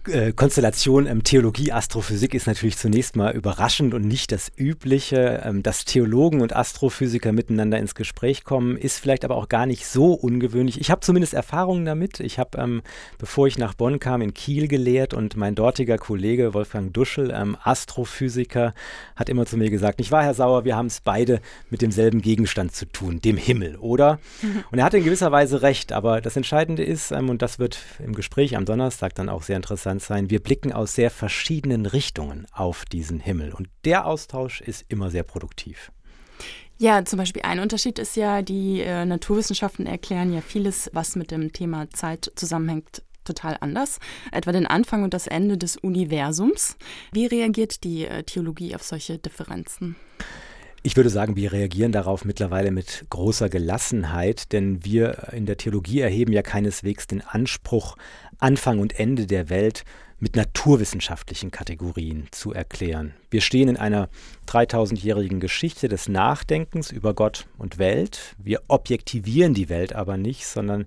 Äh, 0.08 0.34
Konstellation 0.34 1.08
ähm, 1.08 1.24
Theologie, 1.24 1.72
Astrophysik 1.72 2.34
ist 2.34 2.48
natürlich 2.48 2.78
zunächst 2.78 3.16
mal 3.16 3.34
überraschend 3.34 3.94
und 3.94 4.06
nicht 4.06 4.32
das 4.32 4.52
Übliche. 4.58 5.42
Ähm, 5.46 5.64
dass 5.64 5.86
Theologen 5.86 6.42
und 6.42 6.56
Astrophysiker 6.56 7.32
miteinander 7.32 7.78
ins 7.78 7.96
Gespräch 7.96 8.44
kommen, 8.44 8.76
ist 8.76 9.00
vielleicht 9.00 9.24
aber 9.24 9.36
auch 9.36 9.48
gar 9.48 9.66
nicht 9.66 9.86
so 9.86 10.14
ungewöhnlich. 10.14 10.82
Ich 10.82 10.92
habe 10.92 11.02
zumindest 11.02 11.34
Erfahrungen 11.34 11.86
damit. 11.86 12.20
Ich 12.20 12.40
habe, 12.40 12.58
ähm, 12.58 12.82
bevor 13.18 13.48
ich 13.48 13.58
nach 13.58 13.74
Bonn 13.74 14.00
kam, 14.00 14.22
in 14.22 14.34
Kiel 14.34 14.68
gelehrt 14.68 15.14
und 15.14 15.38
mein 15.38 15.56
dortiger 15.56 15.98
Kollege 15.98 16.54
Wolfgang 16.54 16.94
Duschel, 16.94 17.32
ähm, 17.34 17.56
Astrophysiker, 17.64 18.74
hat 19.16 19.30
immer 19.30 19.46
zu 19.46 19.58
mir 19.58 19.70
gesagt, 19.70 20.00
nicht 20.00 20.12
wahr, 20.12 20.24
Herr 20.24 20.34
Sauer, 20.34 20.66
wir 20.66 20.76
haben 20.76 20.88
es 20.88 21.00
beide 21.00 21.40
mit 21.70 21.82
demselben 21.82 22.22
Gegenstand 22.22 22.76
zu 22.76 22.86
tun, 22.86 23.22
dem 23.22 23.38
Himmel, 23.38 23.78
oder? 23.78 24.20
Und 24.72 24.80
er 24.80 24.86
hatte 24.86 24.98
in 24.98 25.06
gewisser 25.06 25.32
Weise 25.32 25.62
recht, 25.62 25.94
aber 25.94 26.20
das 26.20 26.36
Entscheidende 26.36 26.84
ist, 26.84 27.12
ähm, 27.12 27.30
und 27.30 27.42
das 27.42 27.60
wird 27.60 27.80
im 28.04 28.14
Gespräch 28.14 28.58
am 28.58 28.66
Donnerstag 28.66 29.16
dann 29.16 29.30
auch 29.30 29.44
sehr 29.44 29.56
interessant 29.56 29.93
interessant 29.94 30.02
sein. 30.02 30.30
Wir 30.30 30.42
blicken 30.42 30.72
aus 30.72 30.96
sehr 30.96 31.12
verschiedenen 31.12 31.86
Richtungen 31.86 32.48
auf 32.52 32.86
diesen 32.86 33.20
Himmel 33.20 33.54
und 33.54 33.70
der 33.86 34.06
Austausch 34.06 34.62
ist 34.62 34.86
immer 34.90 35.10
sehr 35.10 35.24
produktiv. 35.24 35.92
Ja, 36.78 37.06
zum 37.06 37.18
Beispiel 37.18 37.44
ein 37.44 37.60
Unterschied 37.60 38.00
ist 38.00 38.16
ja, 38.16 38.42
die 38.42 38.82
äh, 38.82 39.06
Naturwissenschaften 39.06 39.86
erklären 39.86 40.34
ja 40.34 40.42
vieles, 40.42 40.90
was 40.94 41.16
mit 41.16 41.32
dem 41.32 41.54
Thema 41.54 41.90
Zeit 41.92 42.32
zusammenhängt, 42.36 43.04
total 43.24 43.58
anders, 43.62 44.00
etwa 44.32 44.52
den 44.52 44.68
Anfang 44.68 45.04
und 45.04 45.14
das 45.14 45.28
Ende 45.28 45.58
des 45.58 45.78
Universums. 45.78 46.76
Wie 47.14 47.26
reagiert 47.28 47.84
die 47.84 48.06
äh, 48.06 48.24
Theologie 48.24 48.76
auf 48.76 48.84
solche 48.84 49.18
Differenzen? 49.18 49.96
Ich 50.86 50.98
würde 50.98 51.10
sagen, 51.10 51.38
wir 51.38 51.54
reagieren 51.54 51.94
darauf 51.94 52.26
mittlerweile 52.26 52.70
mit 52.70 53.06
großer 53.10 53.48
Gelassenheit, 53.48 54.52
denn 54.52 54.84
wir 54.84 55.30
in 55.32 55.46
der 55.46 55.56
Theologie 55.56 56.02
erheben 56.02 56.34
ja 56.34 56.42
keineswegs 56.42 57.08
den 57.08 57.22
Anspruch, 57.22 57.96
Anfang 58.40 58.80
und 58.80 59.00
Ende 59.00 59.26
der 59.26 59.50
Welt 59.50 59.86
mit 60.20 60.36
naturwissenschaftlichen 60.36 61.52
Kategorien 61.52 62.28
zu 62.32 62.52
erklären. 62.52 63.14
Wir 63.30 63.40
stehen 63.40 63.70
in 63.70 63.78
einer 63.78 64.10
3000-jährigen 64.50 65.40
Geschichte 65.40 65.88
des 65.88 66.10
Nachdenkens 66.10 66.92
über 66.92 67.14
Gott 67.14 67.48
und 67.58 67.78
Welt. 67.78 68.36
Wir 68.38 68.62
objektivieren 68.68 69.54
die 69.54 69.70
Welt 69.70 69.94
aber 69.94 70.18
nicht, 70.18 70.46
sondern 70.46 70.86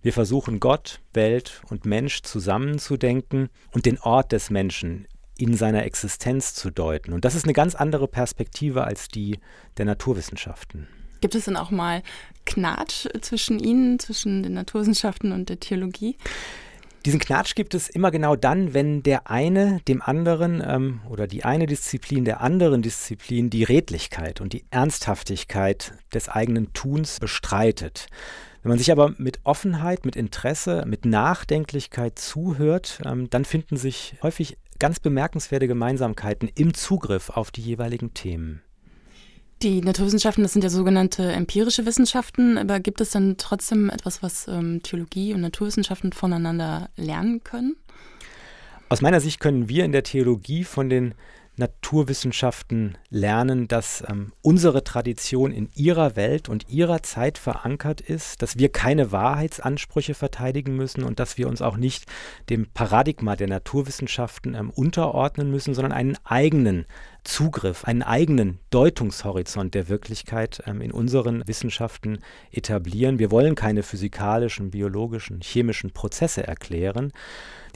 wir 0.00 0.14
versuchen 0.14 0.58
Gott, 0.58 1.00
Welt 1.12 1.60
und 1.68 1.84
Mensch 1.84 2.22
zusammenzudenken 2.22 3.50
und 3.72 3.84
den 3.84 3.98
Ort 3.98 4.32
des 4.32 4.48
Menschen 4.48 5.06
in 5.36 5.54
seiner 5.54 5.84
Existenz 5.84 6.54
zu 6.54 6.70
deuten. 6.70 7.12
Und 7.12 7.24
das 7.24 7.34
ist 7.34 7.44
eine 7.44 7.52
ganz 7.52 7.74
andere 7.74 8.08
Perspektive 8.08 8.84
als 8.84 9.08
die 9.08 9.38
der 9.76 9.84
Naturwissenschaften. 9.84 10.88
Gibt 11.20 11.34
es 11.34 11.46
denn 11.46 11.56
auch 11.56 11.70
mal 11.70 12.02
Knatsch 12.44 13.06
zwischen 13.22 13.58
Ihnen, 13.58 13.98
zwischen 13.98 14.42
den 14.42 14.54
Naturwissenschaften 14.54 15.32
und 15.32 15.48
der 15.48 15.58
Theologie? 15.58 16.16
Diesen 17.06 17.20
Knatsch 17.20 17.54
gibt 17.54 17.74
es 17.74 17.90
immer 17.90 18.10
genau 18.10 18.34
dann, 18.34 18.72
wenn 18.72 19.02
der 19.02 19.30
eine 19.30 19.80
dem 19.88 20.00
anderen 20.00 20.62
ähm, 20.66 21.00
oder 21.10 21.26
die 21.26 21.44
eine 21.44 21.66
Disziplin 21.66 22.24
der 22.24 22.40
anderen 22.40 22.80
Disziplin 22.80 23.50
die 23.50 23.64
Redlichkeit 23.64 24.40
und 24.40 24.54
die 24.54 24.64
Ernsthaftigkeit 24.70 25.92
des 26.14 26.30
eigenen 26.30 26.72
Tuns 26.72 27.20
bestreitet. 27.20 28.06
Wenn 28.62 28.70
man 28.70 28.78
sich 28.78 28.90
aber 28.90 29.14
mit 29.18 29.40
Offenheit, 29.44 30.06
mit 30.06 30.16
Interesse, 30.16 30.84
mit 30.86 31.04
Nachdenklichkeit 31.04 32.18
zuhört, 32.18 33.02
ähm, 33.04 33.28
dann 33.28 33.44
finden 33.44 33.76
sich 33.76 34.16
häufig 34.22 34.56
ganz 34.84 35.00
bemerkenswerte 35.00 35.66
Gemeinsamkeiten 35.66 36.50
im 36.54 36.74
Zugriff 36.74 37.30
auf 37.30 37.50
die 37.50 37.62
jeweiligen 37.62 38.12
Themen. 38.12 38.60
Die 39.62 39.80
Naturwissenschaften, 39.80 40.42
das 40.42 40.52
sind 40.52 40.62
ja 40.62 40.68
sogenannte 40.68 41.32
empirische 41.32 41.86
Wissenschaften, 41.86 42.58
aber 42.58 42.80
gibt 42.80 43.00
es 43.00 43.08
dann 43.08 43.38
trotzdem 43.38 43.88
etwas, 43.88 44.22
was 44.22 44.46
ähm, 44.46 44.82
Theologie 44.82 45.32
und 45.32 45.40
Naturwissenschaften 45.40 46.12
voneinander 46.12 46.90
lernen 46.96 47.42
können? 47.42 47.76
Aus 48.90 49.00
meiner 49.00 49.20
Sicht 49.20 49.40
können 49.40 49.70
wir 49.70 49.86
in 49.86 49.92
der 49.92 50.02
Theologie 50.02 50.64
von 50.64 50.90
den 50.90 51.14
Naturwissenschaften 51.56 52.98
lernen, 53.10 53.68
dass 53.68 54.02
ähm, 54.08 54.32
unsere 54.42 54.82
Tradition 54.82 55.52
in 55.52 55.70
ihrer 55.74 56.16
Welt 56.16 56.48
und 56.48 56.68
ihrer 56.68 57.02
Zeit 57.02 57.38
verankert 57.38 58.00
ist, 58.00 58.42
dass 58.42 58.58
wir 58.58 58.70
keine 58.70 59.12
Wahrheitsansprüche 59.12 60.14
verteidigen 60.14 60.74
müssen 60.76 61.04
und 61.04 61.20
dass 61.20 61.38
wir 61.38 61.48
uns 61.48 61.62
auch 61.62 61.76
nicht 61.76 62.06
dem 62.50 62.66
Paradigma 62.72 63.36
der 63.36 63.48
Naturwissenschaften 63.48 64.54
ähm, 64.54 64.70
unterordnen 64.70 65.50
müssen, 65.50 65.74
sondern 65.74 65.92
einen 65.92 66.16
eigenen 66.24 66.86
Zugriff, 67.22 67.84
einen 67.84 68.02
eigenen 68.02 68.58
Deutungshorizont 68.70 69.74
der 69.74 69.88
Wirklichkeit 69.88 70.62
ähm, 70.66 70.80
in 70.80 70.92
unseren 70.92 71.46
Wissenschaften 71.46 72.18
etablieren. 72.50 73.18
Wir 73.18 73.30
wollen 73.30 73.54
keine 73.54 73.82
physikalischen, 73.82 74.70
biologischen, 74.70 75.40
chemischen 75.40 75.92
Prozesse 75.92 76.46
erklären. 76.46 77.12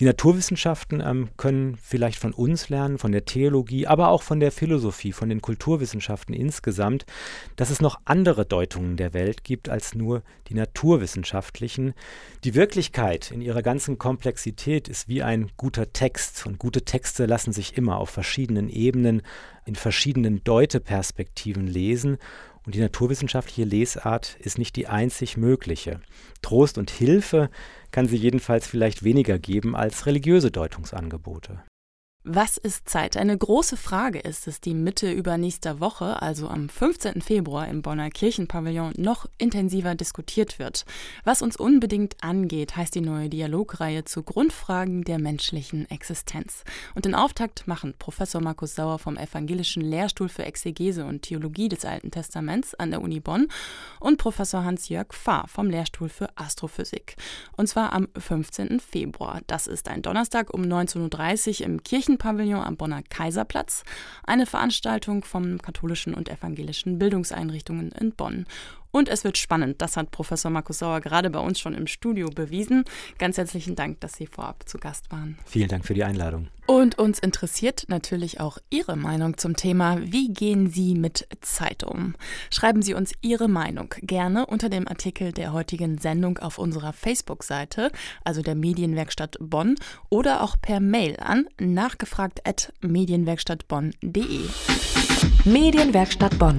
Die 0.00 0.04
Naturwissenschaften 0.04 1.02
ähm, 1.04 1.30
können 1.36 1.76
vielleicht 1.76 2.20
von 2.20 2.32
uns 2.32 2.68
lernen, 2.68 2.98
von 2.98 3.10
der 3.10 3.24
Theologie, 3.24 3.88
aber 3.88 4.08
auch 4.08 4.22
von 4.22 4.38
der 4.38 4.52
Philosophie, 4.52 5.10
von 5.10 5.28
den 5.28 5.42
Kulturwissenschaften 5.42 6.34
insgesamt, 6.34 7.04
dass 7.56 7.70
es 7.70 7.80
noch 7.80 7.98
andere 8.04 8.46
Deutungen 8.46 8.96
der 8.96 9.12
Welt 9.12 9.42
gibt 9.42 9.68
als 9.68 9.96
nur 9.96 10.22
die 10.48 10.54
naturwissenschaftlichen. 10.54 11.94
Die 12.44 12.54
Wirklichkeit 12.54 13.32
in 13.32 13.40
ihrer 13.40 13.62
ganzen 13.62 13.98
Komplexität 13.98 14.86
ist 14.86 15.08
wie 15.08 15.24
ein 15.24 15.50
guter 15.56 15.92
Text 15.92 16.46
und 16.46 16.60
gute 16.60 16.82
Texte 16.82 17.26
lassen 17.26 17.52
sich 17.52 17.76
immer 17.76 17.98
auf 17.98 18.10
verschiedenen 18.10 18.68
Ebenen 18.68 19.22
in 19.64 19.74
verschiedenen 19.74 20.44
Deuteperspektiven 20.44 21.66
lesen 21.66 22.18
und 22.68 22.75
die 22.75 22.80
naturwissenschaftliche 22.80 23.66
Lesart 23.66 24.37
ist 24.40 24.58
nicht 24.58 24.76
die 24.76 24.88
einzig 24.88 25.38
mögliche. 25.38 26.02
Trost 26.42 26.76
und 26.76 26.90
Hilfe 26.90 27.48
kann 27.92 28.06
sie 28.06 28.18
jedenfalls 28.18 28.66
vielleicht 28.66 29.02
weniger 29.04 29.38
geben 29.38 29.75
als 29.75 30.04
religiöse 30.04 30.50
Deutungsangebote. 30.50 31.62
Was 32.25 32.56
ist 32.56 32.88
Zeit? 32.88 33.16
Eine 33.16 33.38
große 33.38 33.76
Frage 33.76 34.18
ist 34.18 34.48
es, 34.48 34.60
die 34.60 34.75
Mitte 34.75 35.10
übernächster 35.10 35.78
Woche, 35.78 36.20
also 36.20 36.48
am 36.48 36.68
15. 36.68 37.22
Februar 37.22 37.68
im 37.68 37.80
Bonner 37.80 38.10
Kirchenpavillon, 38.10 38.92
noch 38.96 39.26
intensiver 39.38 39.94
diskutiert 39.94 40.58
wird. 40.58 40.84
Was 41.25 41.42
uns 41.42 41.56
unbedingt 41.56 42.16
angeht, 42.22 42.76
heißt 42.76 42.96
die 42.96 43.02
neue 43.02 43.28
Dialogreihe 43.28 44.04
zu 44.04 44.25
Grundfragen 44.25 45.04
der 45.04 45.20
menschlichen 45.20 45.88
Existenz. 45.90 46.64
Und 46.96 47.04
den 47.04 47.14
Auftakt 47.14 47.68
machen 47.68 47.94
Professor 47.96 48.40
Markus 48.40 48.75
Sauer 48.75 48.98
vom 48.98 49.16
Evangelischen 49.16 49.80
Lehrstuhl 49.80 50.28
für 50.28 50.44
Exegese 50.44 51.06
und 51.06 51.22
Theologie 51.22 51.68
des 51.68 51.84
Alten 51.84 52.10
Testaments 52.10 52.75
an 52.75 52.90
der 52.90 53.00
Uni 53.00 53.20
Bonn 53.20 53.46
und 54.00 54.18
Professor 54.18 54.64
Hans-Jörg 54.64 55.14
Fahr 55.14 55.46
vom 55.46 55.70
Lehrstuhl 55.70 56.08
für 56.08 56.28
Astrophysik. 56.37 57.16
Und 57.56 57.68
zwar 57.68 57.92
am 57.92 58.08
15. 58.18 58.80
Februar. 58.80 59.40
Das 59.46 59.68
ist 59.68 59.88
ein 59.88 60.02
Donnerstag 60.02 60.52
um 60.52 60.62
19.30 60.62 61.60
Uhr 61.60 61.66
im 61.66 61.82
Kirchen 61.84 62.17
Pavillon 62.18 62.62
am 62.62 62.76
Bonner 62.76 63.02
Kaiserplatz, 63.02 63.84
eine 64.25 64.44
Veranstaltung 64.44 65.25
vom 65.25 65.62
katholischen 65.62 66.14
und 66.14 66.28
evangelischen 66.28 66.98
Bildungseinrichtungen 66.98 67.92
in 67.92 68.12
Bonn. 68.12 68.46
Und 68.98 69.08
es 69.08 69.22
wird 69.22 69.38
spannend. 69.38 69.80
Das 69.80 69.96
hat 69.96 70.10
Professor 70.10 70.50
Markus 70.50 70.80
Sauer 70.80 71.00
gerade 71.00 71.30
bei 71.30 71.38
uns 71.38 71.60
schon 71.60 71.72
im 71.72 71.86
Studio 71.86 72.30
bewiesen. 72.30 72.82
Ganz 73.18 73.36
herzlichen 73.36 73.76
Dank, 73.76 74.00
dass 74.00 74.14
Sie 74.14 74.26
vorab 74.26 74.68
zu 74.68 74.78
Gast 74.78 75.12
waren. 75.12 75.38
Vielen 75.46 75.68
Dank 75.68 75.84
für 75.84 75.94
die 75.94 76.02
Einladung. 76.02 76.48
Und 76.66 76.98
uns 76.98 77.20
interessiert 77.20 77.84
natürlich 77.86 78.40
auch 78.40 78.58
Ihre 78.70 78.96
Meinung 78.96 79.36
zum 79.36 79.54
Thema, 79.54 79.98
wie 80.02 80.32
gehen 80.32 80.68
Sie 80.68 80.96
mit 80.96 81.28
Zeit 81.42 81.84
um? 81.84 82.16
Schreiben 82.50 82.82
Sie 82.82 82.92
uns 82.92 83.12
Ihre 83.22 83.46
Meinung 83.46 83.94
gerne 84.02 84.46
unter 84.46 84.68
dem 84.68 84.88
Artikel 84.88 85.30
der 85.30 85.52
heutigen 85.52 85.98
Sendung 85.98 86.38
auf 86.38 86.58
unserer 86.58 86.92
Facebook-Seite, 86.92 87.92
also 88.24 88.42
der 88.42 88.56
Medienwerkstatt 88.56 89.36
Bonn, 89.38 89.76
oder 90.10 90.42
auch 90.42 90.56
per 90.60 90.80
Mail 90.80 91.20
an 91.20 91.46
nachgefragt.medienwerkstattbonn.de. 91.60 94.40
Medienwerkstatt 95.44 96.36
Bonn. 96.36 96.58